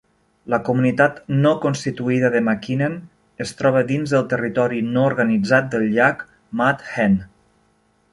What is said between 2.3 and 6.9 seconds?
de Makinen es troba dins del territori no organitzat del llac Mud